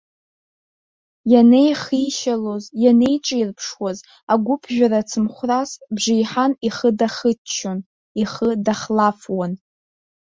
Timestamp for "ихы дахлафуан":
8.21-9.53